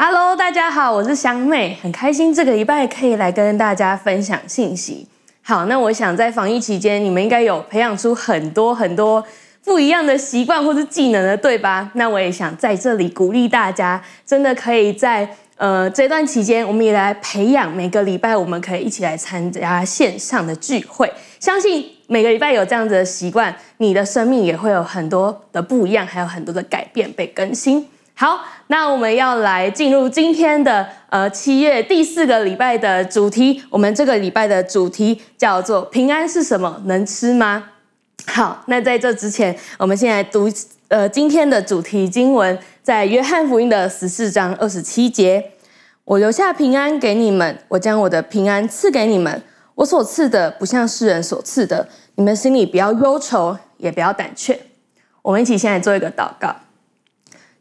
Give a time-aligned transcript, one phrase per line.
[0.00, 5.04] Hello，大家好，我是香妹，很开心这个礼拜可以来跟大家分享信息。
[5.42, 9.22] 好，那我想在防疫期间，你们应该有培养出很多很多
[9.64, 11.90] 不一样的习惯或是技能的，对吧？
[11.94, 21.12] 那我也想在这里鼓励大家，真的可以在呃这段期间，我们也来培养，每个礼拜我们可以一起来参加线上的聚会。
[21.40, 27.84] 相信每个礼拜有这样子的习惯，你的生命也会有很多的不一样，还有很多的改变被更新。
[28.20, 33.62] 好，那我们要来进入今天的呃七月第四个礼拜的主题。
[33.70, 36.82] 我们这个礼拜的主题叫做“平安是什么？
[36.86, 37.70] 能吃吗？”
[38.26, 40.50] 好，那在这之前，我们先来读
[40.88, 45.52] 呃今天的主题经文，在约翰福音的十四章二十七节
[46.04, 49.40] ：“我留下平安给你们，我将我的平安赐给你们。
[49.76, 54.58] 我所赐的不像世人所赐的，你们心里不要忧愁，也不要胆怯。”
[55.22, 56.52] 我们一起先来做一个祷告。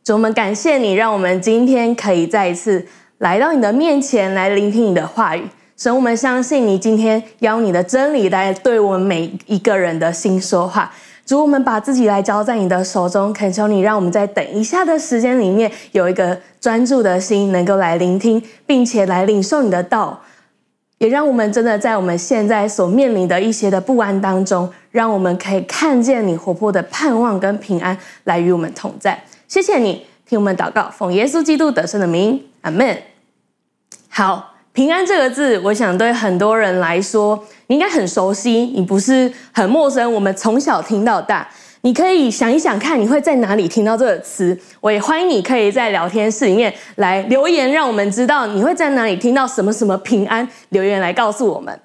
[0.07, 5.43] 主，我们感谢你，让我们今天可以再一次来到你的面前，来聆听你的话语。
[5.75, 10.89] 神，我们相信你今天邀你的真理来对我们每一个人的心说话。
[11.25, 20.17] 主，我们把自己来交在你的手中，恳求你让我们在等一下的时间里面有一个专注的心，能够来聆听，并且来领受你的道。
[20.99, 29.21] 也让我们真的在我们现在所面临的一些的不安当中，让我们可以看见你活泼的盼望跟平安来与我们同在。
[29.47, 33.01] 谢谢你听我们祷告，奉耶稣基督得胜的名，阿门。
[34.09, 40.11] 好，平安这个字，我想对很多人来说，你应该很熟悉，你不是很陌生。
[40.11, 41.47] 我们从小听到大，
[41.79, 44.59] 你可以想一想看，你会在哪里听到这个词？
[44.81, 51.79] 我也欢迎你可以在聊天室里面来留言，让我们知道你会在哪里听到什么什么平安，留言来告诉我们。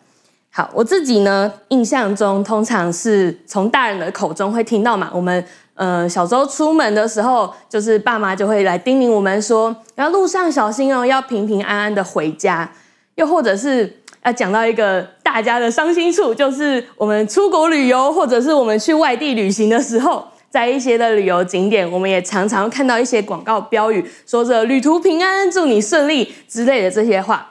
[0.51, 5.45] 好，我自己呢，印象中通常是从大人的口中会听到嘛，我们。
[5.83, 12.71] 呃，小时候出门的时候，就是爸妈就会来叮咛我们说，然后路上小心哦，要平平安安的回家。
[13.17, 27.45] 又或者是要讲到一个大家的伤心处，就是我们出国旅游，或者是我们去外地旅行的时候，在一些的旅游景点，我们也常常看到一些广告标语，说着“旅途平安，祝你顺利”之类的这些话。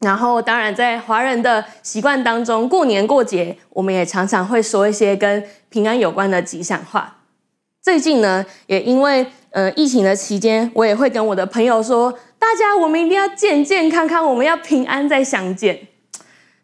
[0.00, 7.17] 然后，当然在华人的习惯当中，过年过节，我们也常常会说一些跟平安有关的吉祥话。
[7.88, 15.88] 最近呢，也因为呃疫情的期间，我也会跟我的朋友说，大家我们一定要健健康康，我们要平安再相见。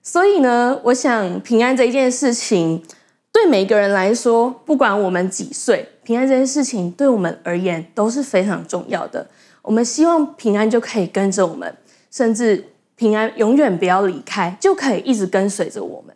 [0.02, 2.84] 所以呢，我想平安这一件事情，
[3.32, 9.26] 对每个人来说，不管我们几岁，平安这件事情对我们而言都是非常重要的。
[9.62, 11.74] 我们希望平安就可以跟着我们，
[12.10, 12.62] 甚至
[12.96, 16.14] 平安永远不要离开，就可以一直跟随着我们。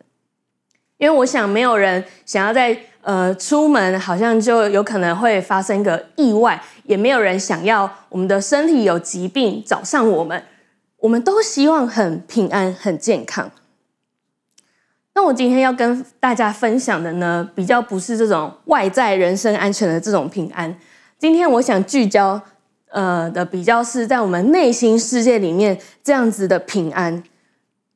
[0.99, 2.79] 因为我想，没有人想要在。
[3.01, 10.43] 呃，出门好像就有可能会发生个意外，也没有人想要我们的身体有疾病找上我们，
[10.97, 13.49] 我们都希望很平安、很健康。
[15.15, 20.77] 那我今天要跟大家分享的呢，比较不是这种外在人身安全的这种平安。
[21.17, 22.39] 今天我想聚焦
[22.89, 27.23] 呃的比较是在我们内心世界里面这样子的平安。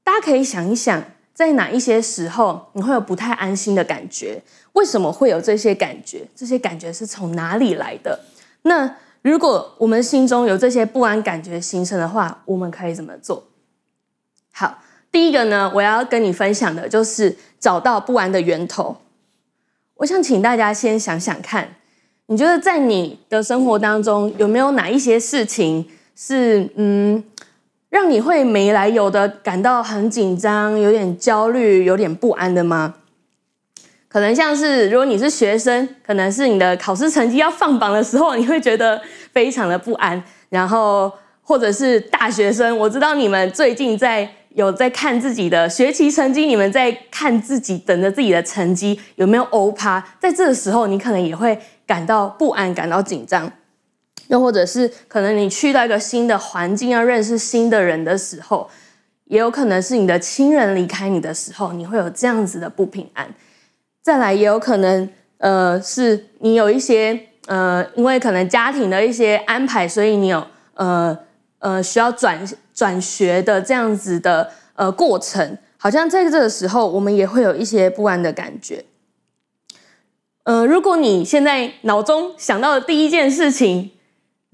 [0.04, 1.04] 大家可以想一想。
[1.34, 4.40] 在哪一些时候你会有不太安心的感觉？
[4.74, 6.28] 为什么会有这些感觉？
[6.36, 8.20] 这些感觉是从哪里来的？
[8.62, 13.44] 那如果我们心中有这些不安感觉形成的话，我们可以怎么做？
[14.52, 18.96] 好，第一个呢，我要跟你分享的就是找到不安的源头。
[19.96, 21.76] 我想请大家先想想看，
[22.28, 27.24] 你觉得在你的生活当中有没有哪一些事情是嗯？
[27.94, 32.96] 让你会没来由的感到很紧张、有点焦虑、有点不安的吗？
[34.08, 39.00] 可能像是如果你是学生，可能是你的考试成绩要放榜的时候，你会觉得
[39.32, 40.24] 非常的不安。
[40.50, 51.56] 然后或者是大学生，我知道你们最近在有在看自己的学期成绩，你们在看自己等着自己的成绩有没有欧趴，在这个时候你可能也会
[51.86, 53.52] 感到不安、感到紧张。
[54.28, 58.70] 又或者是可能你去到一个新的环境，要认识新的人的时候，
[59.26, 63.28] 也有可能是你的亲人离开你的时候，你会有这样子的不平安。
[64.02, 71.18] 再来，也有可能，呃，是你有一些，呃，因为可能家庭的一些安排，所以你有，呃，
[71.60, 75.58] 呃，需要转转学的这样子的，呃，过程。
[75.78, 78.84] 好像在这个时候，我们也会有一些不安的感觉。
[80.44, 83.92] 呃，如果你现在脑中想到的第一件事情，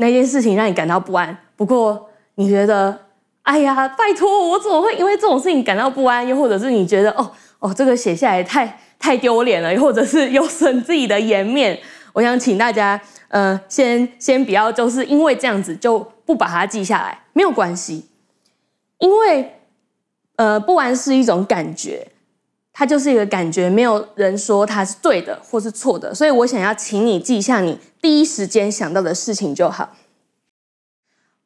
[0.02, 2.98] 那件事情让你感到不安，不过你觉得，
[3.44, 6.26] 哎呀，拜托，我怎么会因为这种事情感到不安？
[6.26, 7.30] 又或者是你觉得，哦
[7.60, 11.78] 哦，这个写下来太太丢脸了，又或者是有损自己的颜面，
[12.14, 18.06] 我想请大家，呃，先先不要，就是因为这样子就不把它记下来，没有关系，
[19.00, 19.60] 因为，
[20.38, 22.08] 呃，不安是一种感觉，
[22.80, 29.90] 它就是一个感觉，没有人说它是对的或是错的，所以我想要请你记下你第一时间想到的事情就好。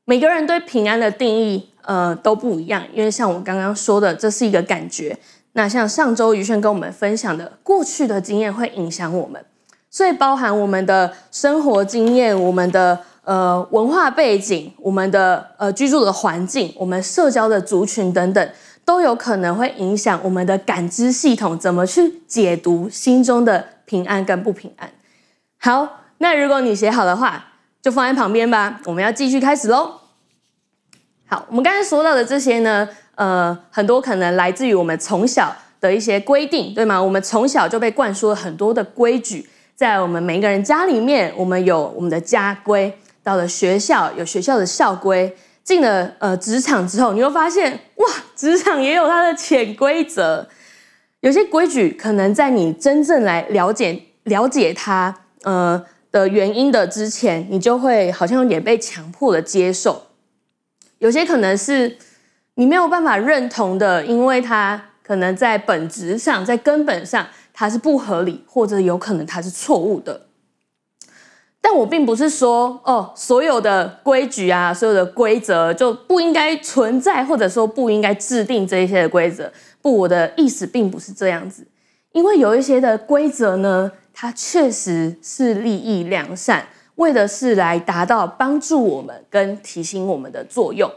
[0.06, 5.18] 每个人对平安的定义，呃，都不一样，因为像我刚刚说的，这是一个感觉。
[5.54, 9.44] 那像上周于轩跟我们分享的，过去的经验会影响我们，
[9.90, 18.50] 所以包含我们的生活经验、我们的呃文化背景、我们的呃居住的环境、我们社交的族群等等，
[18.86, 24.90] 都有可能会影响我们的感知系统怎么去解读心中的平安跟不平安。
[25.60, 27.46] 好，那如果你写好的话，
[27.82, 28.82] 就放在旁边吧。
[28.86, 30.00] 我们要继续开始喽。
[31.26, 37.02] 好，我们刚才说到的这些呢，呃，很多可能来自于我们从小的一些规定，对吗？
[37.02, 42.92] 我们从小就被灌输了很多的规矩，在我们每一个人家里面，我们有我们的家规；
[43.24, 45.30] 到了学校，有学校的校规；
[45.64, 50.48] 进了呃职场之后，你会发现，哇，职场也有它的潜规则。
[51.22, 60.08] 有些规矩可能在你真正来了解了解它呃的原因的之前，你就会好像有点被强迫的接受；
[61.00, 61.98] 有些可能是。
[62.56, 70.28] 你没有办法认同的，因为它可能在本质上、在根本上，它是不合理，或者有可能它是错误的。
[71.66, 79.50] 但我并不是说，哦，所有的规矩啊，所有的规则就不应该存在，或者说不应该制定这一些的规则。
[79.82, 81.66] 不，我的意思并不是这样子。
[82.12, 90.92] 因为有一些的规则呢，它确实是利益良善，为的是来达到帮助我们跟提醒我们的作用。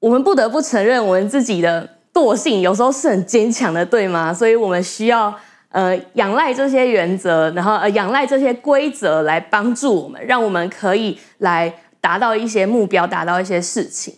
[0.00, 4.34] 我们不得不承认，我们自己的惰性有时候是很坚强的，对吗？
[4.34, 5.34] 所以我们需要
[5.76, 11.70] 呃仰赖这些原则，然后呃仰赖这些规则来帮助我们，让我们可以来
[12.00, 14.14] 达到一些目标，达到一些事情。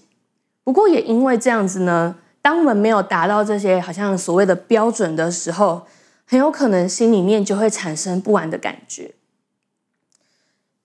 [0.63, 5.85] 不过也因为这样子呢，当我们没有达到这些好像所谓的标准的时候，
[6.25, 9.11] 很有可能心里面就会产生不安的感觉。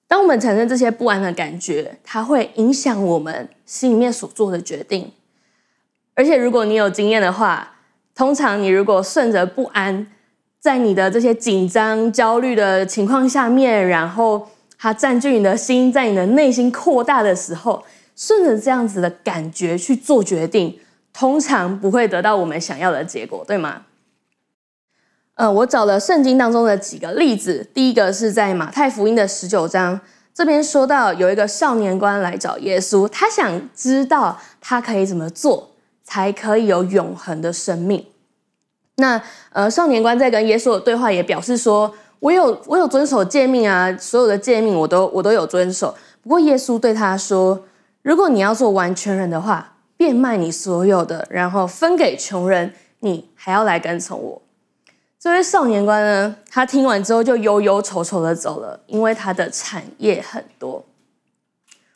[0.08, 5.12] 当我们产生这些不安的感觉，它会影响我们心里面所做的决定。
[6.16, 7.76] 而且，如果你有经验的话，
[8.16, 10.08] 通常你如果顺着不安，
[10.64, 17.84] 在你的这些紧张、焦虑的情况下面，然后它占据你的心，在你的内心扩大的时候，
[18.16, 20.80] 顺着这样子的感觉去做决定，
[21.12, 23.82] 通常不会得到我们想要的结果，对吗？
[25.34, 27.68] 呃，我找了圣经当中的几个例子。
[27.74, 30.00] 第一个是在马太福音的十九章，
[30.34, 35.72] 这边说到有一个少年官来找耶稣，他想知道他可以怎么做
[36.06, 38.06] 才可以有永恒的生命。
[38.98, 47.66] 那呃，少年官在跟耶稣的对话也表示说：“我有我有遵守诫命啊，所有的诫命我都我都有遵守。”不过耶稣对他说
[48.04, 54.42] ：“如果你要做完全人的话，变卖你所有的，然后分给穷人，你还要来跟从我。”
[55.20, 60.86] 这位少年官呢，他听完之后就忧忧愁愁的走了，因为他的产业很多。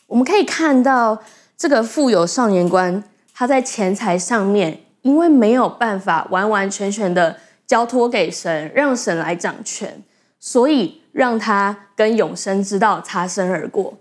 [0.07, 1.21] 我们可以看到，
[1.57, 3.03] 这个富有少年官，
[3.33, 7.33] 他在钱财上面，因为没有办法完完全全的
[7.65, 10.04] 交托给神，让神来掌权，
[10.38, 13.98] 所以让他跟永生之道擦身而过。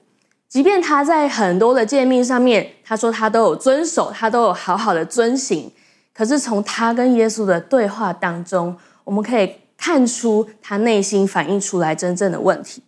[0.48, 5.70] 即便他在很多的诫命上面，他说他都有遵守，他都有好好的遵行，
[6.12, 12.82] 可是从他跟耶稣的对话当中，我们可以看出他内心反映出来真正的问题。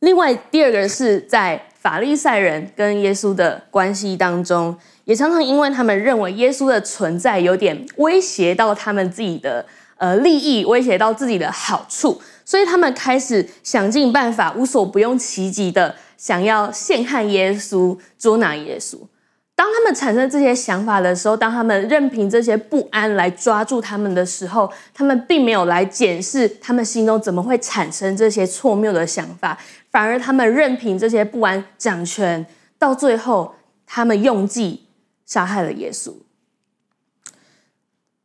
[0.00, 4.76] 另外，第二个是在法利赛人跟耶稣的关系当中，
[5.06, 9.64] 也常常因为他们认为耶稣的存在有点威胁到他们自己的
[9.98, 18.98] 呃利益，威胁到自己的好处，所以他们开始想尽办法，无所不用其极的想要陷害耶稣，捉拿耶稣。
[19.54, 29.56] 当他们产生这些想法的时候，当他们任凭这些不安来抓住他们的时候，他们并没有来检视他们心中怎么会产生这些错谬的想法，
[29.92, 32.44] 反而他们任凭这些不安掌权，
[32.76, 33.54] 到最后
[33.86, 34.85] 他们用计
[35.26, 36.14] 杀害了耶稣。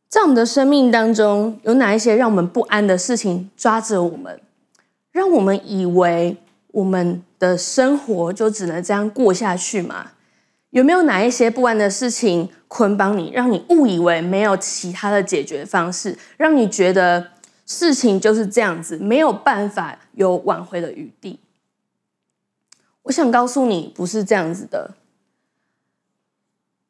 [0.08, 4.40] 在我们的生命当中，有哪一些让我们不安的事情抓着我们，
[5.10, 6.36] 让我们以为
[6.68, 10.12] 我们的生活就只能这样过下去吗？
[10.70, 17.28] 有没有哪一些不安的事情捆绑你，让你误以为没有其他的解决方式，让你觉得
[17.66, 21.40] 事情就是这样子，没有办法有挽回的余地？
[23.02, 24.94] 我想告诉你，不是这样子的，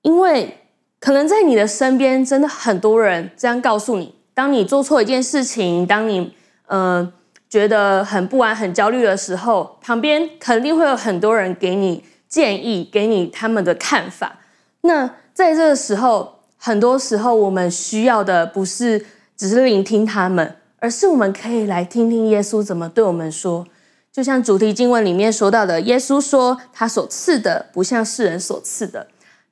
[0.03, 0.59] 因为
[1.01, 6.35] 可能在你的身边，真的很多人这样告诉你：当你做错一件事情，当你
[6.67, 7.13] 呃，
[7.49, 14.39] 觉得很不安、很焦虑的时候，旁边肯定会有很多人给你建议，给你他们的看法。
[14.83, 19.05] 那在这个时候，很多时候我们需要的不是
[19.37, 23.67] 只是聆听他们，而是我们可以来听听耶稣怎么对我们说。
[24.13, 29.07] 就像主题经文里面说到的，耶稣说他所赐的不像世人所赐的，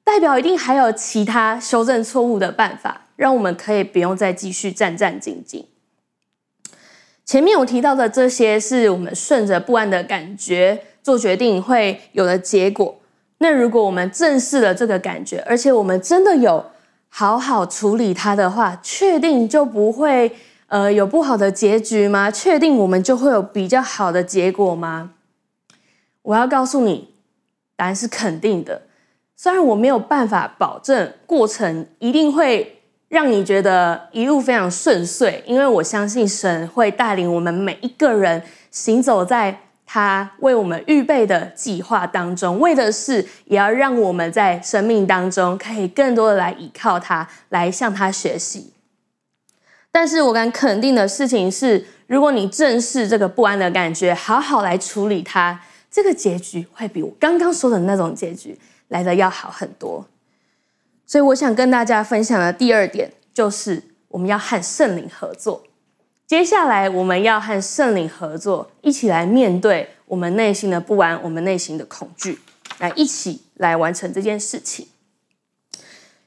[0.04, 5.64] 代表一定还有其他修正错误的办法，让我们可以不用再继续战战兢兢。
[7.24, 12.96] 前面我提到的这些，是我们顺着不安的感觉做决定会有的结果。
[13.38, 16.64] 那如果我们正视了这个感觉，而且我们真的有
[17.08, 20.32] 好好处理它的话，确定就不会
[20.66, 22.30] 呃有不好的结局吗？
[22.30, 25.12] 确定我们就会有比较好的结果吗？
[26.22, 27.14] 我要告诉你，
[27.76, 28.82] 答案是肯定的。
[29.42, 32.76] 虽然我没有办法保证过程一定会。
[33.08, 48.72] 让你觉得一路非常顺遂，因为我相信神会带领我们每一个人行走在他为我们预备的计划当中，为的是也要让我们在生命当中可以更多的来依靠他，来向他学习。
[49.90, 58.56] 但是我敢肯定的事情是，如果你正视这个不安的感觉，好好来处理它，这个结局会比我刚刚说的那种结局
[58.90, 60.06] 来的要好很多。
[61.04, 65.64] 所以我想跟大家分享的第二点，就是我们要和圣灵合作。
[66.26, 72.38] 接下来我们要和圣灵合作，一起来面对我们内心的不安，我们内心的恐惧，
[72.78, 74.86] 来一起来完成这件事情。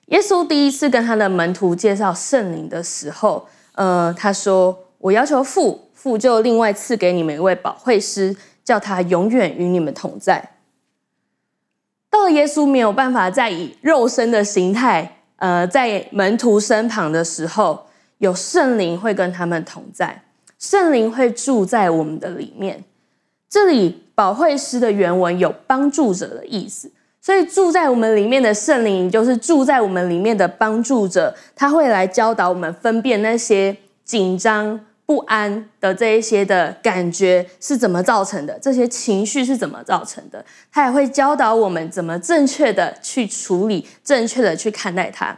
[0.08, 10.50] 耶稣第一次跟他的门徒介绍圣灵的时候，呃，他说：“我要求父，父就另外赐给你们一位保惠师，叫他永远与你们同在。”
[12.14, 17.88] 到了耶稣没有办法再以肉身的形态，呃，在门徒身旁的时候，
[18.20, 20.22] 有圣灵会跟他们同在，
[20.60, 22.84] 圣灵会住在我们的里面。
[23.50, 34.80] 这里保惠师的原文有帮助者的意思，所以住在我们里面的圣灵就是住在我们里面的帮助者，他会来教导我们分辨那些紧张。
[35.06, 38.58] 不安的这一些的感觉是怎么造成的？
[38.60, 40.44] 这些情绪是怎么造成的？
[40.72, 45.38] 他也会教导我们怎么正确的去处理，正确的去看待它。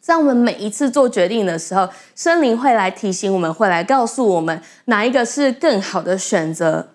[0.00, 6.88] 在我们每一次做决定的时候，森林会来提醒我们，会来告诉我们哪一个是更好的选择。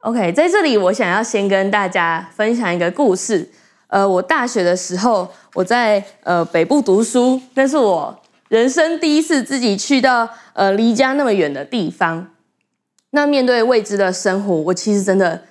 [0.00, 3.48] OK，在这里我想要先跟大家分享一个故事。
[3.86, 8.21] 呃，我大学的时候，我在呃北部读书，那是我
[8.52, 12.34] 人生第一次自己去到呃离家那么远的地方，
[13.12, 15.42] 那面对未知的生活，我其实真的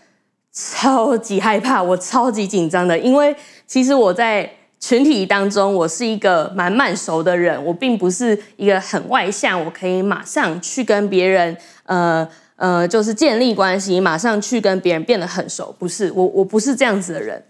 [0.53, 4.47] 超级害怕，我超级紧张的，因为其实我在
[4.79, 17.43] 群体当中，我是一个蛮慢熟的人，我并不是一个很外向，我可以马上去跟别人呃呃就是建立关系，马上去跟别人变得很熟，不是我我不是这样子的人。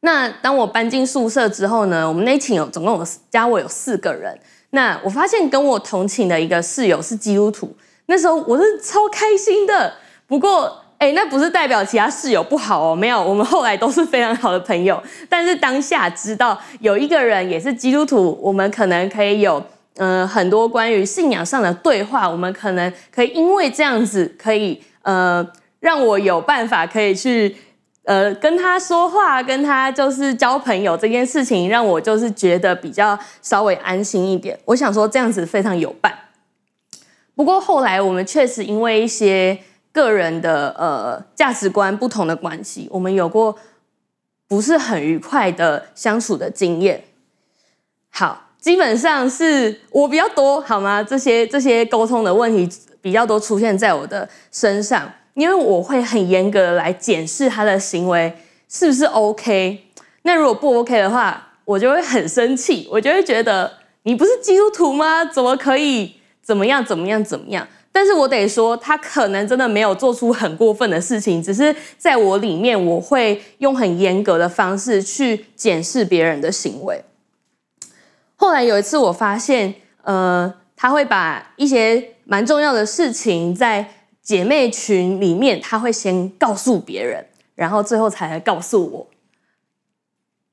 [0.00, 4.38] 那当我搬进宿舍之后呢，我们那一寝有总共有加我有四个人。
[4.70, 7.74] 那我发现跟我同寝的一个室友是基督徒，
[8.06, 9.92] 那时候我是超开心的。
[10.26, 15.02] 不过，哎，那不是代表其他室友不好哦，没有，我们后来都是非常好的朋友。
[15.28, 19.60] 但是当下知道有一个人也是基督徒，我们可能可以有
[19.96, 25.44] 呃很多关于信仰上的对话，我们可能可以因为这样子可以呃
[25.80, 27.56] 让我有办法可以去。
[28.08, 34.58] 呃，跟他说话，跟他就是交朋友这件事情，让我就是觉得比较稍微安心一点。
[34.64, 36.10] 我想说这样子非常有伴。
[37.34, 39.58] 不过后来我们确实因为一些
[39.92, 43.54] 个人的呃价值观不同的关系，我们有过
[44.48, 47.04] 不是很愉快的相处的经验。
[48.08, 51.02] 好，基本上是我比较多，好吗？
[51.02, 52.66] 这些这些沟通的问题
[53.02, 55.12] 比较多出现在我的身上。
[55.38, 58.36] 因为我会很严格的来检视他的行为
[58.68, 59.84] 是不是 OK，
[60.22, 65.24] 那如果不 OK 的话，我就会很生气，我就会觉得你不是基督徒吗？
[65.24, 67.64] 怎么可以怎么样怎么样怎么样？
[67.92, 77.00] 但是我得说，他可能真的没有做出很过分的事情，只是在我里面，我会用很严格的方式去检视别人的行为。
[78.34, 83.94] 后来有一次，我发现，呃，他会把一些蛮重要的事情在。
[84.28, 89.06] 姐妹群里面，他会先告诉别人，然后最后才来告诉我。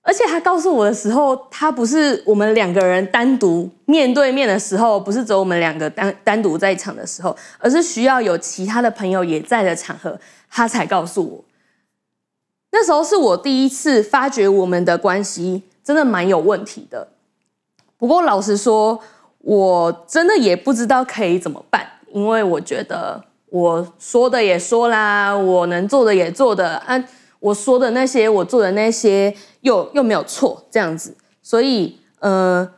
[0.01, 10.17] 而且他告诉我的时候，他不是我们两个人单独面对面的时候，不是只有我们两个单单独在场的时候，而是需要有其他的朋友也在的场合，
[10.50, 11.44] 他才告诉我。
[12.72, 17.10] 那时候是我第一次发觉我们的关系真的蛮有问题的。
[17.98, 18.98] 不过老实说，
[19.39, 21.86] 我真的也不知道可以怎么办。
[22.13, 27.02] 因为我觉得我说的也说啦，我能做的也做的啊，
[27.40, 32.70] 我说的那些，我做的那些又又没有错，这样子，所以呃，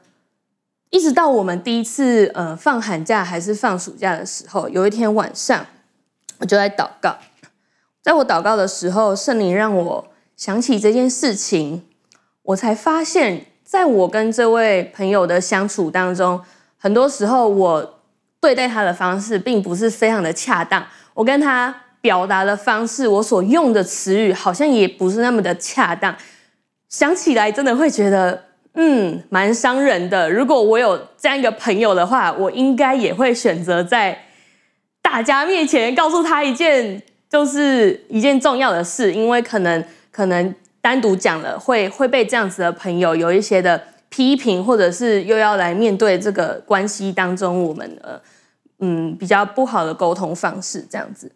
[0.89, 5.65] 一直到我们第一次呃放寒假还是放暑假的时候，有一天晚上，
[6.39, 7.17] 我就在祷告，
[8.03, 11.83] 在我祷告的时候，圣灵让我想起这件事情，
[12.43, 16.41] 我才发现，在我跟这位朋友的相处当中，
[16.77, 17.96] 很多时候我。
[18.47, 20.81] 对待他的方式并不是非常的恰当，
[21.13, 26.15] 我跟他表达的方式，我所用的词语好像也不是那么的恰当，
[26.87, 28.41] 想起来真的会觉得，
[28.75, 30.31] 嗯，蛮伤人的。
[30.31, 34.17] 如果我有这样一个朋友的话，我应该也会选择在
[35.01, 43.83] 大家面前告诉他一件，就是一件重要的事，因为可能可能单独讲了会会被这样子的朋友有一些的。
[44.09, 48.19] 批评，或者是又要来面对这个关系当中，我们的
[48.79, 51.31] 嗯比较不好的沟通方式这样子。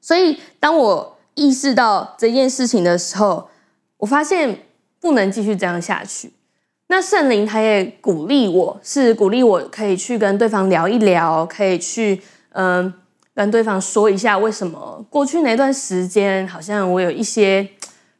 [0.00, 3.48] 所以当我意识到这件事情的时候，
[3.96, 4.58] 我发现
[5.00, 6.32] 不能继续这样下去。
[6.88, 12.22] 那圣灵他也鼓励我，是鼓励我可以去跟对方聊一聊，可以去
[12.52, 12.92] 嗯
[13.34, 17.68] 跟对方说一下为什么过去那段时间好像我有一些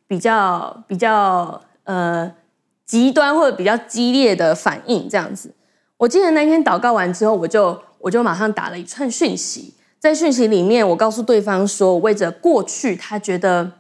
[0.07, 2.33] 比较比较呃。
[2.88, 5.52] 极端或者比较激烈的反应，这样子。
[5.99, 13.73] 我记得那天祷告完之后，我就我就马上打了一串讯息，在讯息里面，我告诉对方说，为着过去他觉得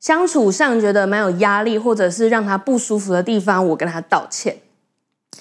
[0.00, 4.56] 相处上觉得蛮有压力，或者是让他不舒服的地方，我跟他道歉，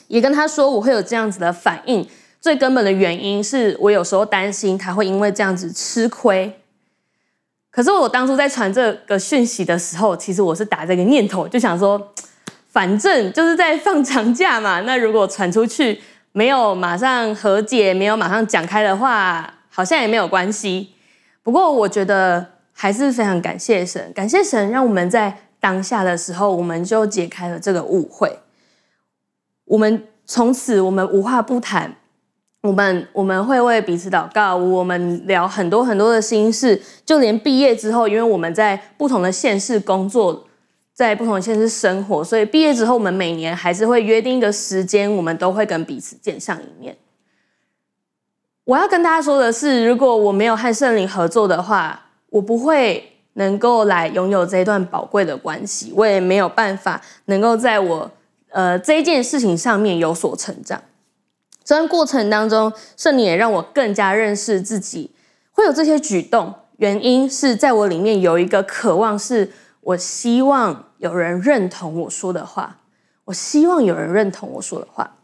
[0.07, 2.07] 也跟他说我会有这样子的反应，
[2.41, 6.59] 最根本的原因是我有时候担心他会因为这样子吃亏。
[7.71, 12.13] 可是我当初在传这个讯息的时候，其实我是打这个念头，就想说。
[12.69, 15.99] 反正就是在放长假嘛，那如果传出去
[16.37, 20.91] 没有马上和解，没有马上讲开的话，好像也没有关系。
[21.41, 28.37] 不过我觉得还是非常感谢神，感谢神让我们在当下的时候，我们就解开了这个误会。
[29.65, 31.95] 我们从此我们无话不谈，
[32.61, 40.46] 我们我们会为彼此祷告，我们聊很多很多的心事，就连毕业之后，因为我们在不同的县市工作。
[40.97, 46.97] 在不同的县市生活，所以毕业之后，我们每年还是会约定一个时间，我们都会跟彼此见上一面。
[48.63, 58.11] 我要跟大家说的是，如果我没有和圣灵合作的话，我不会能够来拥有这一段宝贵的关系，我也没有办法能够在我
[58.49, 60.81] 呃这一件事情上面有所成长。
[61.63, 65.11] 这段过程当中，圣灵也让我更加认识自己，
[65.51, 69.51] 会有这些举动，原因是在我里面有一个渴望是。
[69.87, 72.79] 我希望有人认同我说的话，
[73.23, 75.15] 我希望有人认同我说的话。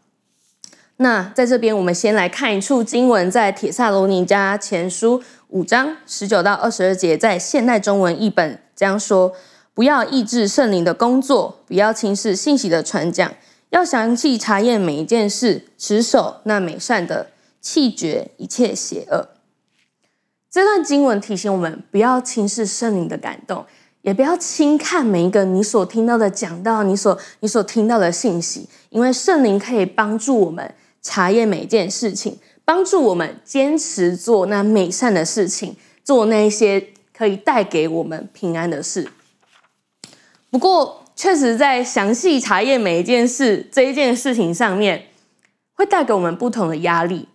[0.96, 9.34] 那在这边，我们先来看一处经文，在铁萨罗尼迦前书五章十九到二十二节，在现代中文译本这样说：
[9.74, 13.30] 不要抑制圣灵的工作，不要轻视信息的传讲，
[13.68, 17.26] 要详细查验每一件事，持守那美善的，
[17.60, 19.28] 弃绝一切邪恶。
[20.50, 23.66] 这段经文提醒我们，不要轻视圣灵的感动。
[24.04, 39.08] 也不要轻看每一个你所听到的讲到，你所你所听到的信息，因为圣灵可以帮助我们查验每一件事情，帮助我们坚持做那美善的事情，做那些可以带给我们平安的事。
[40.50, 45.06] 不过，确实在详细查验每一件事这一件事情上面，
[45.72, 47.26] 会带给我们不同的压力，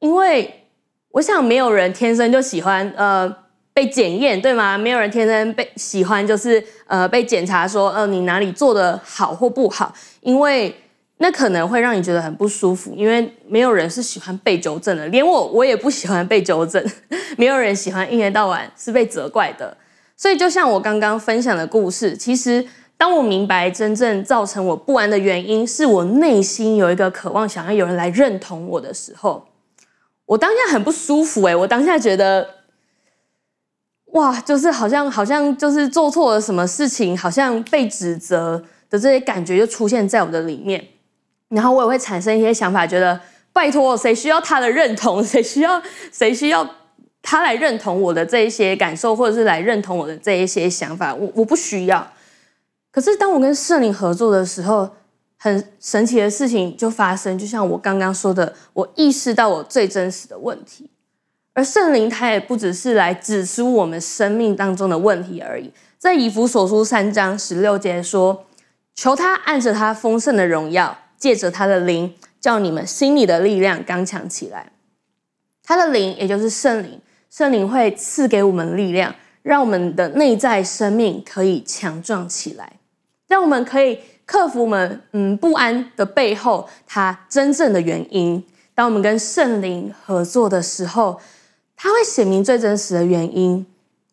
[0.00, 0.64] 因为
[1.12, 3.45] 我想没有人天生就喜欢呃。
[3.76, 4.78] 被检验对吗？
[4.78, 10.74] 没有人天生被喜欢，就是呃被检查说，呃你哪里做得好或不好，因为
[11.18, 12.94] 那可能会让你觉得很不舒服。
[12.96, 16.82] 因为没有人是喜欢被纠正的，连我我也不喜欢被纠正。
[17.36, 19.76] 没有人喜欢一天到晚是被责怪的。
[20.16, 29.46] 所以就像我刚刚分享的故事，其实当我明白真正造成我不安的原因，是我内心有一个渴望想要有人来认同我的时候，
[30.24, 32.55] 我当下很不舒服诶，我当下觉得。
[34.16, 40.82] 哇，就是好像好像就是做错了什么事情，好像被指责的这些感觉就出现在我的里面，
[41.48, 43.20] 然后我也会产生一些想法，觉得
[43.52, 45.22] 拜托，谁需要他的认同？
[45.24, 46.66] 谁需要谁需要
[47.20, 51.14] 他来认同我的这一些感受，或者是来认同我的这一些想法？
[51.14, 52.10] 我我不需要。
[52.90, 54.88] 可是当我跟圣灵合作的时候，
[55.36, 60.88] 很神奇的事情就发生，就像我刚刚说的，我意识到我最真实的问题。
[61.56, 68.44] 而圣灵他也不只是来指出我们生命当中的问题而已，在以弗所书三章十六节说
[68.94, 74.70] ：“求他按着他丰盛的荣耀，借着他的灵，叫你们心里的力量刚强起来。”
[75.64, 82.74] 他的灵也就是圣灵，圣灵会赐给我们力量，让我们的内在生命可以强壮起来，
[83.28, 88.44] 让我们可以克服我们嗯不安的背后，它真正的原因。
[88.74, 91.18] 当我们跟圣灵合作的时候，
[91.86, 93.64] 它会写明最真实的原因，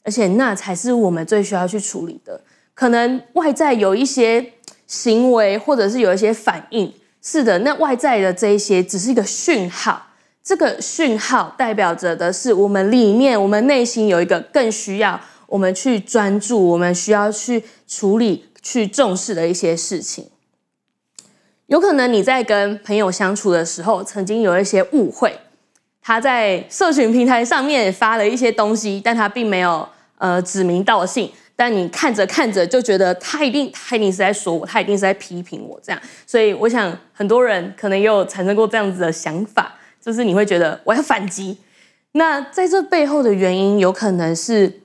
[0.04, 2.40] 而且那才是我们最需要去处理的。
[2.76, 4.54] 可能外在有一些
[4.86, 10.00] 行为，或者是有一些反应，是的，那外在的这一些只是一个讯号。
[10.44, 20.30] 这个讯号代表着的是我们里面，我们内心有一个更需要我们去专注，我们需要去处理、去重视的一些事情。
[21.66, 25.40] 有可能你在跟朋友相处的时候，曾经有一些误会，
[26.04, 29.88] 他在社群平台上面发了一些东西，但他并没有
[30.18, 39.74] 呃指名道姓，但你看着看着就觉得他一定他一定是在说我，他一定是在批评我这样，所以我想很多人可能也有产生过这样子的想法。
[40.04, 41.58] 就是你会觉得我要反击，
[42.12, 44.82] 那在这背后的原因，有可能是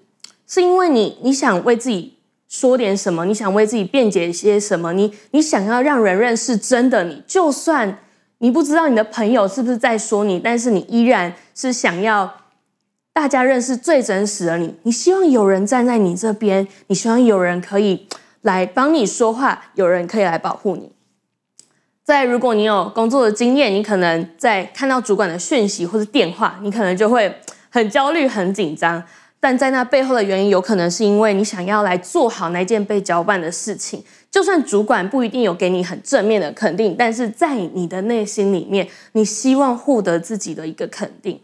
[0.46, 2.14] 是因为你你想为自己
[2.48, 7.98] 说点什么，你想为自己辩解一些什么，你你想要让人认识真的你，就算
[8.38, 12.32] 你不知道你的朋友是不是在说你，但是你依然是想要
[13.12, 18.06] 大家认识最真实的你，你希望有人站在你这边，你希望有人可以
[18.42, 20.92] 来帮你说话，有人可以来保护你。
[22.04, 27.34] 在如果你有工作的经验，你可能在看到主管的讯息或是电话，你可能就会
[27.68, 29.02] 很焦虑、很紧张。
[29.40, 34.02] 但在那背后的原因，有可能是因为你想要来做好那件被交办的事情。
[34.30, 41.40] 就算主管不一定有给你很正面的肯定，但是在你的内心里面，你希望获得自己的一个肯定。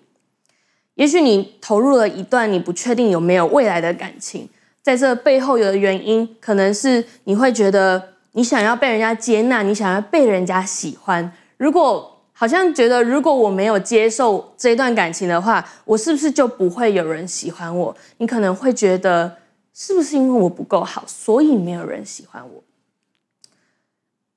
[0.94, 4.48] 也许你投入了一段你不确定有没有未来的感情，
[4.82, 8.10] 在这背后有的原因，可能是你会觉得。
[8.36, 11.32] 你想要被人家接纳，你想要被人家喜欢。
[11.56, 17.96] 如果好像觉得，如果我没有接受这段感情的话，我是不是就不会有人喜欢我？
[18.18, 19.38] 你可能会觉得，
[19.72, 22.62] 是不是因为我不够好，所以没有人喜欢我？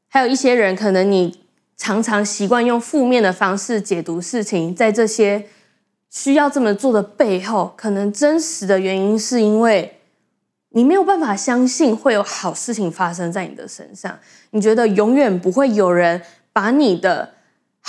[0.07, 1.39] 还有一些人，可能你
[1.75, 5.47] 常常习惯用负面的方式解读事情，在这些
[6.09, 9.93] 需要这么做的背后，可能真实的原因是因为。
[10.71, 14.19] 你没有办法相信会有好事情发生在你的身上，
[14.51, 16.21] 你觉得永远不会有人
[16.53, 17.27] 把你的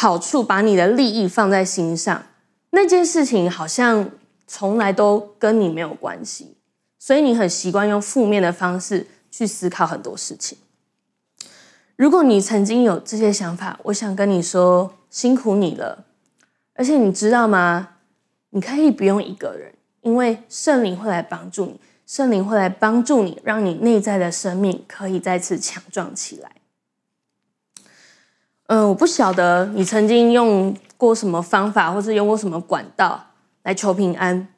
[0.01, 2.25] 好处、把你的利益放在心上，
[2.71, 4.09] 那件事情好像
[4.47, 6.57] 从来都跟你没有关系，
[7.01, 10.57] 所以你很习惯用负面的方式去思考很多事情。
[11.97, 16.05] 如果你曾经有这些想法，我想跟你说，辛苦你了。
[16.75, 17.89] 而且你知道吗？
[18.51, 21.81] 你可以不用一个人，因为圣灵会来帮助你。
[22.07, 26.53] 圣灵会来帮助你，让你内在的生命可以再次强壮起来。
[28.69, 33.23] 嗯，我不晓得你曾经用过什么方法，或是用过什么管道
[33.63, 34.49] 来求平安。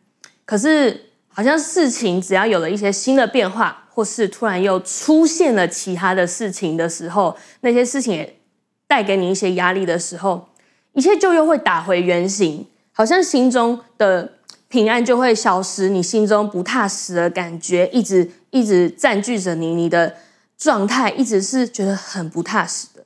[0.45, 8.41] 可是，好像事情只要有了一些新的变化，或是突然又出现了其他的事情的时候，那些事情也
[8.87, 10.49] 带给你一些压力的时候，
[10.93, 14.33] 一切就又会打回原形，好像心中的。
[14.69, 20.15] 平安就会消失，你心中不踏实的感觉一直一直占据着你，你的
[20.57, 23.05] 状态一直是觉得很不踏实的。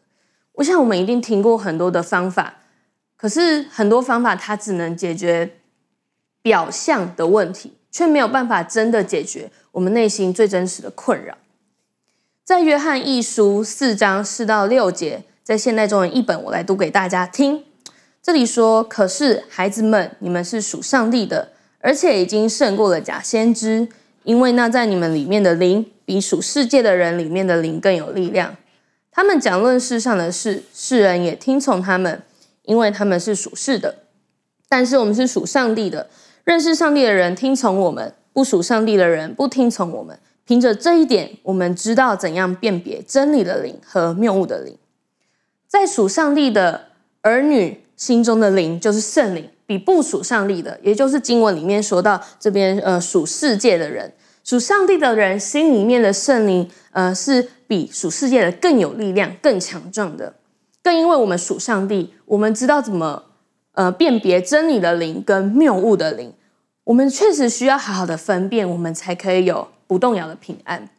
[0.55, 2.55] 我想我们一定听过很多的方法，
[3.17, 5.51] 可是很多方法它只能解决
[6.43, 11.37] 表象的问题，却没有办法真的解决我们内心最真实的困扰。
[12.45, 17.65] 在约翰一书四章四到六节，在现代中文译本，我来读给大家听。
[18.23, 23.87] 这里说：“可是孩子们，你们是属上帝的。”而且已经胜过了假先知，
[24.23, 28.57] 因为那在你们里面的灵，比属世界的人里面的灵更有力量。
[29.15, 32.21] 他们讲论世上的事，世人也听从他们，
[32.65, 33.95] 因为他们是属世的。
[34.69, 36.09] 但是我们是属上帝的，
[36.43, 40.19] 认识上帝的人听从我们，不属上帝的人不听从我们。
[40.45, 44.77] 凭着这一点，我们知道怎样辨别真理的灵和谬误的灵。
[45.69, 46.87] 在属上帝的
[47.23, 49.49] 儿女心中的灵，就是圣灵。
[49.67, 54.13] 比不属上帝的，也就是经文里面说到这边，呃，属世界的人，
[54.45, 60.35] 属上帝的人心里面的圣灵，呃，是比属世界的更有力量、更强壮的。
[60.83, 63.25] 更因为我们属上帝，我们知道怎么，
[63.73, 66.33] 呃，辨别真理的灵跟谬误的灵。
[66.85, 70.91] 我们确实需要好好的分辨，我们才可以有不动摇的平安。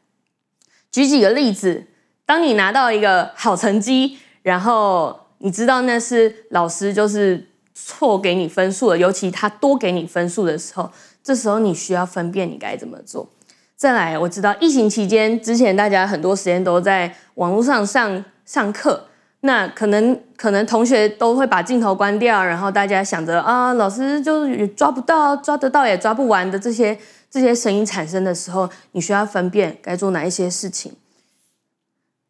[0.92, 1.86] 举几个例子，
[2.26, 7.48] 当你拿到一个好成绩，然后你知道那是老师就是。
[7.78, 10.90] 错给你分数了，尤其他多给你分数的时候，
[11.22, 13.28] 这时候你需要分辨你该怎么做。
[13.76, 19.06] 再来，我知道疫情期间之前大家很多时间都在网络上上上课，
[19.42, 26.98] 那可能可能同学都会把镜头关掉，然后大家想着啊，老师就是抓不到，抓得到也抓不完的这些
[27.30, 30.94] 这些声音产生的时候，你需要分辨该做哪一些事情。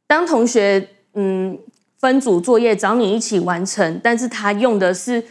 [0.07, 1.59] 当同学嗯
[1.99, 5.23] 分组作业找你一起完成，但是他用的是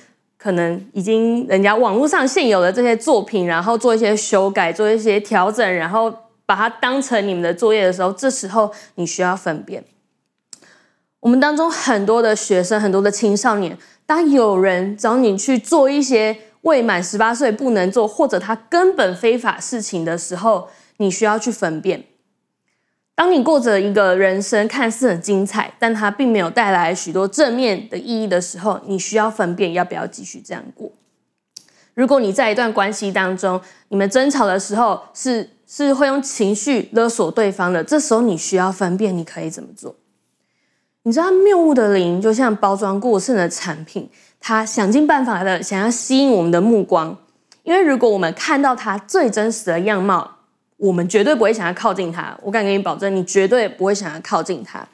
[0.44, 9.82] 可能已经人家网络上现有的这些作品，然后做一些修改，做一些调整，然后把它当成你们的作业的时候，这时候你需要分辨。
[11.20, 22.04] 我们当中很多的学生，很多的青少年，当有人找你去做一些未满十八岁不能做，或者他根本非法事情的时候，你需要去分辨。
[23.16, 30.90] 当你过着一个人生看似很精彩，但它并没有带来许多正面的意义的时候，你需要分辨要不要继续这样过。
[31.94, 39.94] 如果你在一段关系当中，你们争吵的时候是是会用情绪勒索对方的，这时候你需要分辨，你可以怎么做？
[41.04, 47.16] 你知道谬误的灵就像包装过剩的产品，它想尽办法的想要吸引我们的目光，
[47.62, 50.33] 因为如果我们看到它最真实的样貌，
[50.84, 52.36] 我们绝对不会想要靠近它。
[52.42, 54.86] 我敢给你保证，你绝对不会想要靠近它。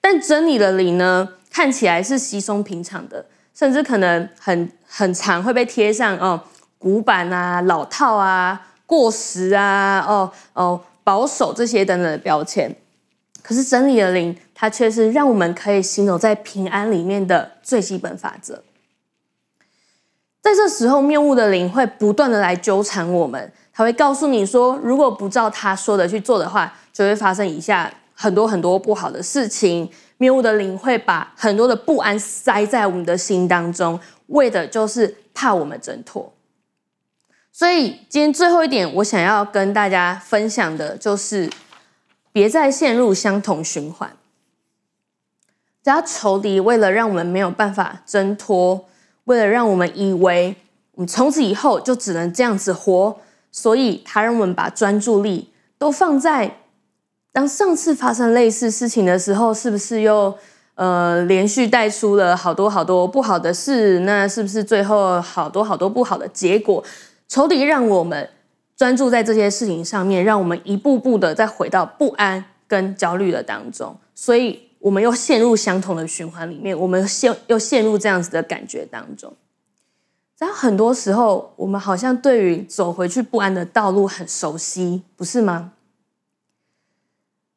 [0.00, 6.40] 但真理的灵呢，看起来是稀松平常的，甚至可能很很常会被贴上哦
[6.78, 12.72] 古板啊、老套啊、过时啊、哦哦保守这些等等的标签。
[13.42, 18.62] 可是真理的灵，它却是让我们可以行走在平安里面的最基本法则。
[20.40, 29.90] 在这时候，谬误的灵会不断的来纠缠我们，他会告诉你说，如果不照他说的去做的话，就会发生以下很多很多不好的事情。
[30.18, 36.32] 谬误的灵会把很多的不安塞在我们的心当中，为的就是怕我们挣脱。
[37.50, 41.50] 所以，今天最后一点，我想要跟大家分享的就是。
[42.34, 44.10] 别再陷入相同循环。
[45.84, 48.86] 只要仇敌为了让我们没有办法挣脱，
[49.24, 50.56] 为了让我们以为
[50.92, 53.20] 我们从此以后就只能这样子活，
[53.52, 56.58] 所以他让我们把专注力都放在
[57.30, 60.36] 当上次发生类似事情的时候，是不是又
[60.74, 64.00] 呃连续带出了好多好多不好的事？
[64.00, 66.82] 那是不是最后好多好多不好的结果？
[67.28, 68.28] 仇敌让我们。
[68.74, 79.32] 专注在这些事情上面，让我们一步步的再回到不安跟焦虑的当中，所以我们又陷入相同的循环里面，我们陷又陷入这样子的感觉当中。
[80.44, 85.70] 但很多时候，我们好像对于走回去不安的道路很熟悉，不是吗？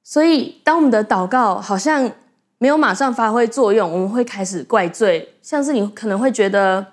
[0.04, 2.12] 所以，当我们的祷告好像
[2.60, 6.86] 没有马上发挥作用，我们会开始怪罪，像是你可能会觉得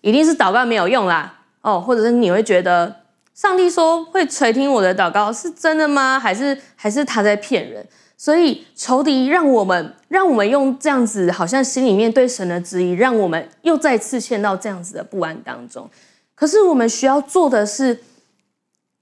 [0.00, 2.92] 一定是祷告没有用啦，哦，或者是你会觉得。
[3.32, 6.18] 上帝说会垂听我的祷告，是真的吗？
[6.18, 7.86] 还是还是他在骗人？
[8.16, 15.88] 所以仇敌让我们让我们用这样子，好像心里面对神的质疑，让我们又再次陷到这样子的不安当中。
[16.34, 18.00] 可是我们需要做的是，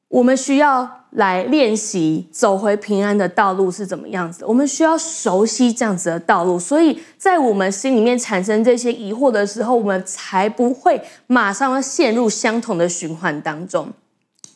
[0.08, 4.44] 我们需要来练习走回平安的道路是怎么样子。
[4.44, 13.88] 我们需要熟悉这样子的道路，所以在我们心里面产生这些疑惑的时候，我们才不会马上陷入相同的循环当中。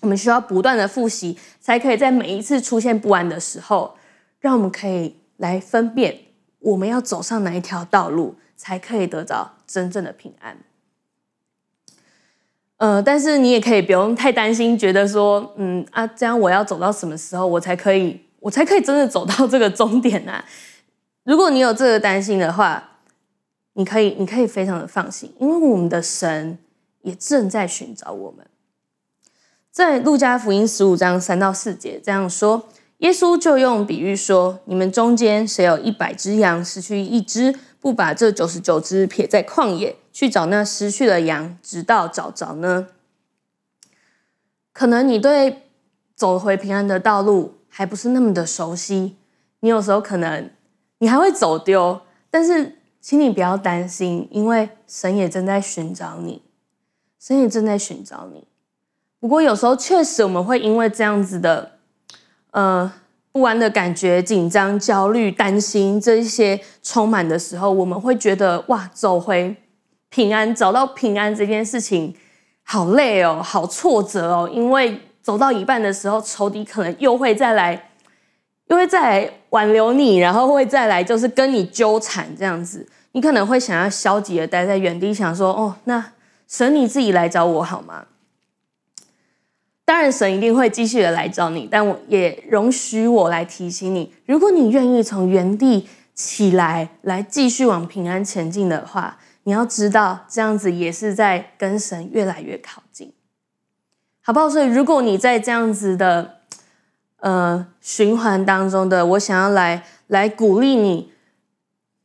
[0.01, 3.92] 我们需要不断的复习，才可以在每一次出现不安的时候，
[4.40, 6.18] 让我们可以来分辨
[6.61, 10.57] 我们要走上哪一条道路，才可以得到真正的平安。
[12.79, 20.33] 呃，但是你也可以不用太担心，觉得说，嗯啊，这样我要走到什么时候，我才可以，我才可以真的走到这个终点呢？
[20.33, 20.44] 啊？
[21.24, 23.01] 如果你有这个担心的话，
[23.72, 26.57] 你可以，你可以非常的放心，因为我们的神
[27.03, 28.46] 也正在寻找我们。
[29.72, 42.88] 在路加福音十五章三到四节这样说，耶稣就用比喻说：你们中间谁有一百只羊，失去一只，不把这九十九只撇在旷野，去找那失去的羊，直到找着呢？
[44.72, 45.62] 可能你对
[46.16, 49.16] 走回平安的道路还不是那么的熟悉，
[49.61, 50.50] 你有时候可能
[50.98, 56.42] 你还会走丢，但是请你不要担心，因为神也正在寻找你，
[57.20, 58.48] 神也正在寻找你。
[59.20, 61.77] 不过有时候确实我们会因为这样子的，
[62.52, 62.90] 呃，
[63.30, 69.54] 不安的感觉、紧张、焦虑、担心这一些充满的时候，我们会觉得哇，走回
[70.08, 72.14] 平安、找到平安这件事情
[72.64, 74.50] 好累哦，好挫折哦。
[74.52, 77.90] 因为走到一半的时候，仇敌可能又会再来，
[78.68, 82.88] 又会再来挽留你，然后会再来就是跟你纠缠这样子。
[83.12, 86.12] 你可能会想要消极的待在原地，想说哦，那
[86.46, 88.04] 神你自己来找我好吗？
[89.88, 103.11] 当然，神一定会继续的来找你，但我也容许我来提醒你：如果你愿意从原地起来，来继续往平安前进的话，你要知道，这样子也是在跟神越来越靠近，
[104.20, 104.51] 好不好？
[104.51, 106.35] 所以，如果你在这样子的
[107.20, 111.11] 呃循环当中的，我想要来来鼓励你，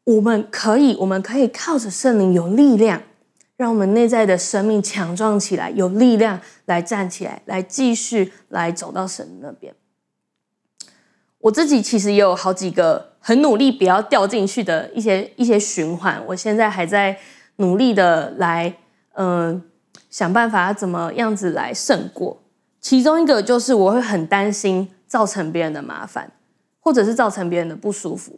[0.06, 3.02] 我们可以，我们可以靠着圣灵有力量。
[3.64, 9.74] 让我们内在的生命强壮起来，有力量来站起来，来继续来走到神那边。
[11.40, 17.18] 我自己其实也有好几个很努力不要掉进去的一些一些循环，我现在还在
[17.56, 18.76] 努力的来，
[19.14, 19.64] 嗯、
[20.10, 22.44] 想办法怎么样子来胜过。
[22.82, 26.30] 其中一个就是我会很担心造成别人的麻烦，
[26.82, 28.38] 或者是造成别人的不舒服。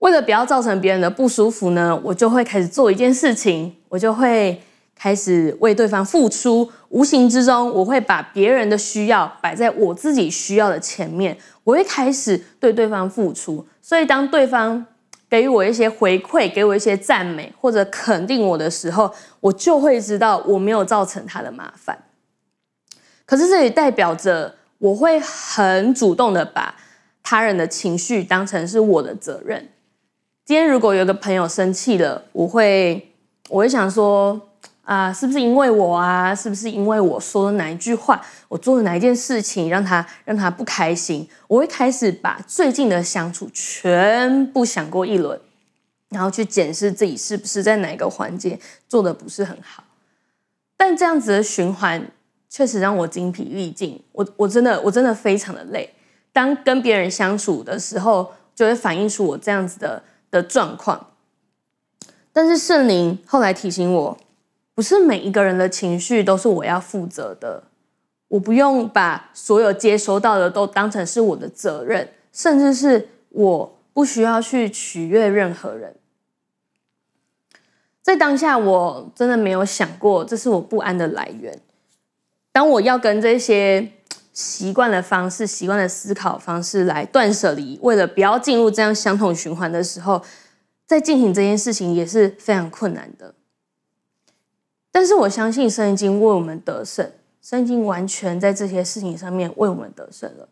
[0.00, 4.60] 为了不要造成别人的不舒服呢，我就会开始做一件事情，我就会
[4.94, 6.70] 开始为对方付出。
[6.88, 13.64] 无形之中，我会把别人的需要摆在我自己需要的前面，我会开始对对方付出。
[13.82, 14.84] 所以，当对方
[15.28, 21.96] 给予我一些回馈，给我一些赞美或者肯定我的时候，我就会知道我没有造成他的麻烦。
[23.26, 26.74] 可是，这也代表着我会很主动的把
[27.22, 29.68] 他人的情绪当成是我的责任。
[30.50, 33.08] 今天如果有个朋友生气了，我会
[33.48, 34.48] 我会想说
[34.82, 36.34] 啊，是不是因为我啊？
[36.34, 41.24] 是不是因为我说了哪一句话，我做了哪一件事情让他让他不开心？
[41.46, 45.40] 我会开始把最近的相处全部想过一轮，
[46.08, 48.58] 然后去检视自己是不是在哪个环节
[48.88, 49.84] 做的不是很好。
[50.76, 52.04] 但这样子的循环
[52.48, 55.88] 确实让我精疲力尽，我我真的我真的非常的累。
[56.32, 60.02] 当跟别人相处的时候，就会反映出我这样子的。
[60.30, 61.08] 的状况，
[62.32, 64.18] 但是圣灵后来提醒我，
[64.74, 67.64] 不是每一个人的情绪都是我要负责的，
[68.28, 75.94] 我不用把所有接收到的都当成是我的责任，甚至是我不需要去取悦任何人。
[78.02, 81.60] 在当下，我真的没有想过这是我不安的来源。
[82.52, 83.92] 当我要跟这些。
[84.32, 90.22] 习惯的方式，习惯的思考方式来断舍离，为了不要进入这样相同循环的时候，
[90.86, 93.34] 在进行这件事情也是非常困难的。
[94.92, 97.10] 但是我相信圣经为我们得胜，
[97.42, 100.48] 圣经完全在这些事情上面为我们得胜了。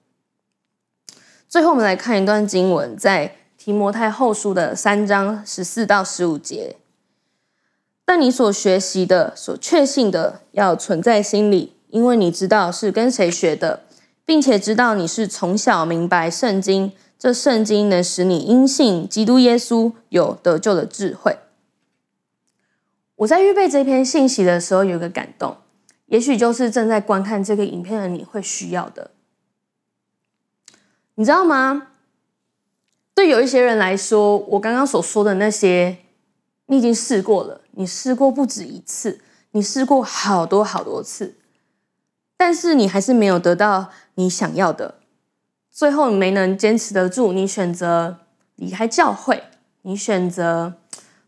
[1.48, 6.76] 最后，我们来看一段经文，在提摩太后书的三章十四到十五节。
[8.04, 11.77] 但你所学习的、所确信的，要存在心里。
[11.90, 13.84] 因为你知道是跟谁学的，
[14.24, 21.38] 并且知道你是从小明白圣经，这圣经能使你因信基督耶稣有得救的智慧。
[23.16, 25.56] 我在预备这篇信息的时候，有一个感动，
[26.06, 29.10] 也许就是正在观看这个影片的你会需要的。
[31.16, 31.88] 你知道吗？
[33.14, 35.98] 对有一些人来说，我刚刚所说的那些，
[36.66, 39.20] 你已经试过了，你试过不止一次，
[39.50, 41.34] 你试过好多好多次。
[42.38, 44.94] 但是你还是没有得到你想要的，
[45.72, 48.20] 最后你没能坚持得住，你选择
[48.54, 49.42] 离开教会，
[49.82, 50.74] 你选择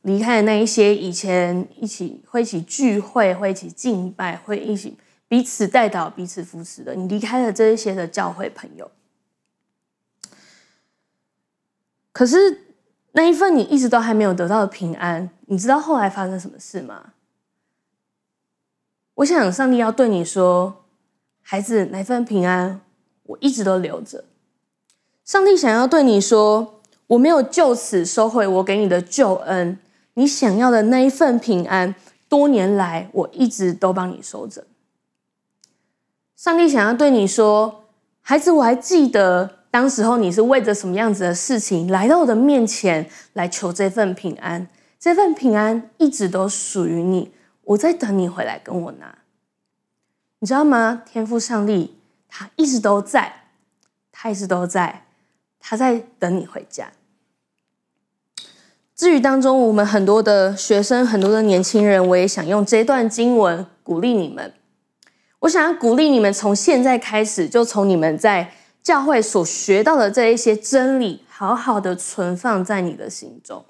[0.03, 4.97] 离开那一些以前一起会一起聚会、会一起敬拜、会一起
[5.27, 8.89] 彼此带祷、彼此扶持的，你离开了这一些的教会朋友。
[12.13, 12.67] 可是
[13.13, 17.15] 那一份你一直都还没有得到的平安，你知道后来发生什么事吗？
[19.15, 20.77] 我想上帝要对你说。
[21.43, 22.81] 孩子，那份平安，
[23.25, 24.25] 我一直都留着。
[25.25, 29.79] 上帝想要对你说，我没有就此收回我给你的救恩，
[30.15, 31.95] 你想要的那一份平安，
[32.29, 34.65] 多年来我一直都帮你收着。
[36.37, 37.85] 上帝想要对你说，
[38.21, 44.67] 孩子，我还记得当时候你是为着什么样子的事情来到我的面前来求这份平安，
[44.99, 49.19] 这份平安一直都属于你，我在等你回来跟我拿。
[50.41, 51.03] 你知道吗？
[51.05, 53.43] 天父上帝，他一直都在，
[54.11, 55.05] 他一直都在，
[55.61, 56.91] 他在等你回家。
[58.97, 64.55] 至于当中我们很多的学生，很多的年轻人，我也想用这段经文鼓励你们。
[65.41, 68.51] 我想要鼓励你们，从现在开始，就从你们在
[68.83, 73.63] 教会所学到的这一些真理，好好的存放在你的心中。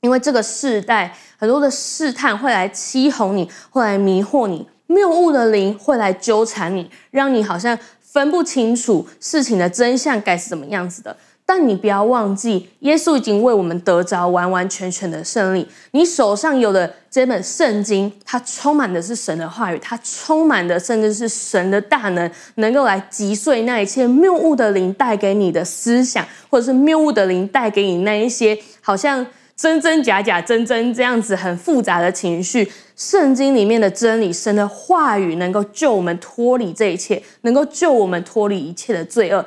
[0.00, 4.68] 因为这个世代很多的试探会来欺哄你，会来迷惑你。
[4.86, 11.16] 谬误的灵会来纠缠你，让你好像分不清楚事情的真相该是怎么样子的。
[11.48, 15.64] 但你不要忘记，耶稣已经为我们得着完完全全的胜利。
[15.92, 29.24] 你手上有的这本圣经，它充满的是神的话语，它充满的甚至是神的大能，能够来击碎那一切谬误的灵带给你的思想，或者是谬误的灵带给你那一些好像
[29.56, 32.70] 真真假假、真真这样子很复杂的情绪。
[32.94, 39.44] 圣经里面的真理，神的话语能够救我们脱离这一切，能够救我们脱离一切的罪恶。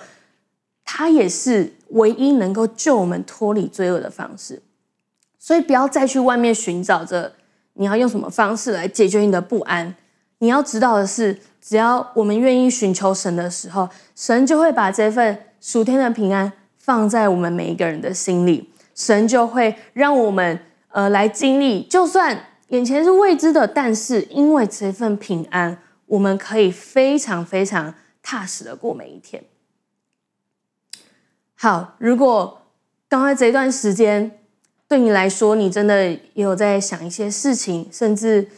[0.84, 4.60] 它也是唯一能够救我们脱离罪恶的方式，
[5.38, 7.32] 所以不要再去外面寻找着
[7.74, 9.96] 你要用什么方式来解决你的不安。
[10.40, 18.70] 你要知道的是，只要我们愿意寻求神的时候，神就会把这份属天的平安放在我们每一个人的心里，
[19.00, 22.38] 神就会让我们呃来经历，就算
[22.68, 29.42] 眼前是未知的，但是因为这份平安，我们可以非常非常踏实的过每一天。
[31.56, 32.62] 好，如果
[33.08, 34.40] 刚才这段时间
[34.90, 38.50] 对你来说，你真的也有在想一些事情，甚至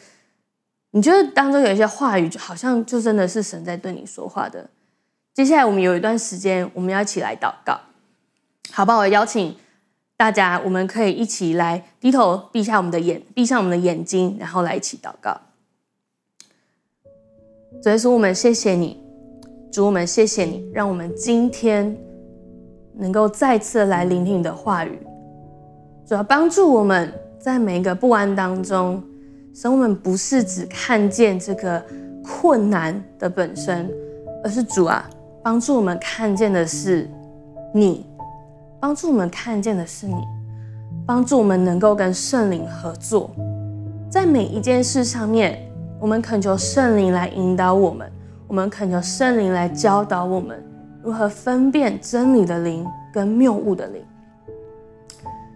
[0.90, 4.68] 你觉得当中有一些话语，就好像就真的是神在对你说话的。
[5.36, 7.80] 接下来我们有一段时间，我们要一起来祷告，
[8.72, 8.98] 好吧？
[8.98, 9.56] 我邀请
[10.22, 15.36] 大家，我们可以一起来低头，闭下我们的眼，闭上我们的眼睛，然后来一起祷告。
[17.82, 19.04] 主耶稣，我们谢谢你，
[19.72, 21.98] 主，我们谢谢你，让我们今天。
[22.94, 25.00] 能够再次来聆听你的话语，
[26.06, 29.02] 主要帮助我们在每一个不安当中，
[29.56, 31.84] 使我们不是只看见这个
[32.24, 33.90] 困难的本身，
[34.44, 35.10] 而是主啊，
[35.42, 37.10] 帮助我们看见的是
[37.74, 38.06] 你，
[38.82, 40.16] 帮助我们看见的是你，
[41.06, 43.30] 帮助我们能够跟圣灵合作，
[44.10, 48.12] 在每一件事上面，我们恳求圣灵来引导我们，
[48.48, 50.60] 我们恳求圣灵来教导我们。
[51.04, 54.04] 如何分辨真理的灵跟谬误的灵？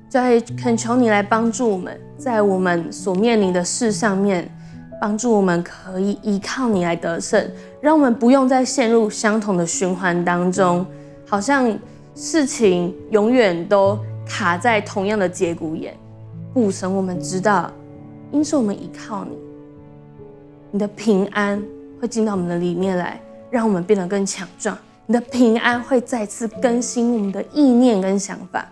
[0.07, 4.47] 在恳求你来帮助我们，在我们所面临的事上面，
[5.01, 7.43] 帮助我们可以依靠你来得胜，
[7.81, 10.85] 让我们不用再陷入相同的循环当中，
[11.25, 11.75] 好像
[12.15, 15.95] 事情永远都卡在同样的节骨眼。
[16.53, 17.69] 不，神，我们知道，
[18.31, 19.37] 因是我们依靠你，
[20.71, 21.61] 你的平安
[21.99, 24.77] 会进到我们的里面来，让我们变得更强壮。
[25.05, 28.65] 你的平安会再次更新我们的意念跟想法，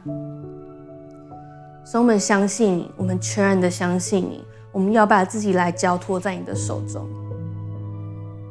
[1.86, 4.44] 所以我们相信你，我们全然的相信你。
[4.72, 7.06] 我们要把自己来交托在你的手中。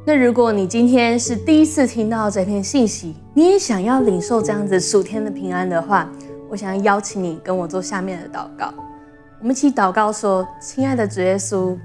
[0.05, 6.09] 那如果你今天是第一次听到这篇信息，你也想要领受这样子属天的平安的话，
[6.49, 8.73] 我想要邀请你跟我做下面的祷告。
[9.39, 11.77] 我们一起祷告说：“亲爱的主耶稣，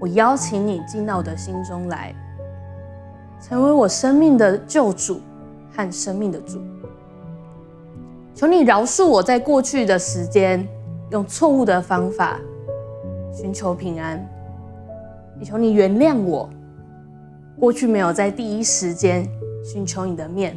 [0.00, 2.14] 我邀请你进到我的心中来。”
[3.38, 5.20] 成为我生命的救主
[5.70, 6.58] 和生命的主，
[8.34, 10.66] 求你饶恕我在过去的时间
[11.10, 12.40] 用错误的方法
[13.30, 14.26] 寻求平安，
[15.38, 16.48] 也求你原谅我
[17.58, 19.26] 过去没有在第一时间
[19.64, 20.56] 寻求你的面。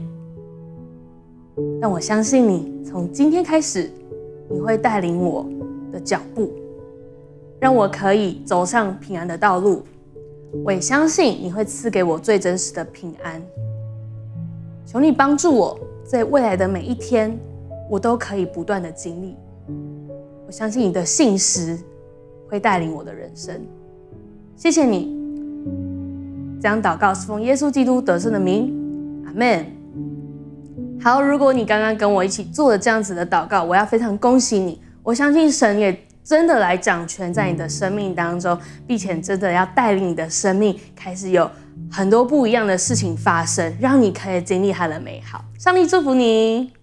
[1.81, 3.89] 但我相信你，从今天开始，
[4.49, 5.45] 你会带领我
[5.91, 6.51] 的脚步，
[7.59, 9.83] 让我可以走上平安的道路。
[10.63, 13.41] 我也相信你会赐给我最真实的平安。
[14.85, 17.37] 求你帮助我，在未来的每一天，
[17.89, 19.35] 我都可以不断的经历。
[20.47, 21.77] 我相信你的信实
[22.47, 23.61] 会带领我的人生。
[24.55, 25.18] 谢谢你，
[26.61, 28.73] 这样祷告是奉耶稣基督得胜的名，
[29.25, 29.65] 阿门。
[31.01, 34.81] 好，如果你刚刚跟我一起做了这样子的祷告，我要非常恭喜你。
[35.03, 35.97] 我相信神也。
[36.21, 38.55] 真的来掌权在你的生命当中，
[38.85, 41.49] 并且真的要带领你的生命开始有
[41.89, 45.43] 很多不一样的事情发生，让你可以经历它的美好。
[45.57, 46.78] 上帝祝福你。